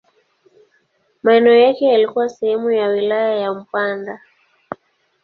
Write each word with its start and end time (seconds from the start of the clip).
Maeneo 1.23 1.55
yake 1.57 1.85
yalikuwa 1.85 2.29
sehemu 2.29 2.71
ya 2.71 2.87
wilaya 2.87 3.39
ya 3.39 3.53
Mpanda. 3.53 4.21